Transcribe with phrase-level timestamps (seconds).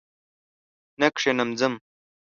[0.99, 1.73] نه کښېنم ځم!